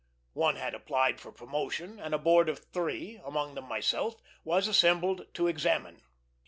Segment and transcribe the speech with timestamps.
[0.33, 5.27] One had applied for promotion, and a board of three, among them myself, was assembled
[5.35, 6.01] to examine.